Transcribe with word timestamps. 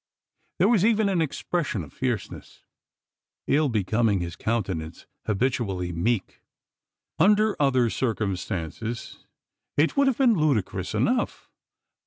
There 0.57 0.67
was 0.67 0.83
even 0.83 1.09
an 1.09 1.21
expression 1.21 1.83
of 1.83 1.93
fierceness, 1.93 2.63
ill 3.45 3.69
becoming 3.69 4.19
his 4.19 4.35
countenance 4.35 5.05
habitually 5.27 5.91
meek. 5.91 6.41
Under 7.19 7.55
other 7.61 7.87
circumstances, 7.91 9.19
it 9.77 9.95
would 9.95 10.07
have 10.07 10.17
been 10.17 10.33
ludicrous 10.33 10.95
enough. 10.95 11.51